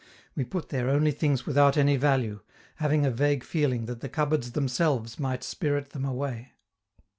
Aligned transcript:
We 0.35 0.45
put 0.45 0.69
there 0.69 0.89
only 0.89 1.11
things 1.11 1.45
without 1.45 1.77
any 1.77 1.95
value, 1.95 2.39
having 2.77 3.05
a 3.05 3.11
vague 3.11 3.43
feeling 3.43 3.85
that 3.85 4.01
the 4.01 4.09
cupboards 4.09 4.53
themselves 4.53 5.19
might 5.19 5.43
spirit 5.43 5.91
them 5.91 6.05
away. 6.05 6.53